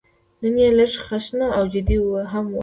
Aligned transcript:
نن 0.41 0.55
یې 0.61 0.69
لږه 0.77 0.99
خشنه 1.07 1.47
او 1.57 1.63
جدي 1.73 1.97
هم 2.31 2.45
وایم. 2.53 2.59